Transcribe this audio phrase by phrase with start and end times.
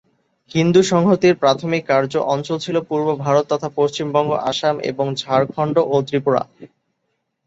[0.51, 6.41] হিন্দু সংহতির প্রাথমিক কার্য অঞ্চল ছিল পূর্ব ভারত তথা পশ্চিমবঙ্গ, আসাম এবং ঝাড়খণ্ড ও ত্রিপুরা।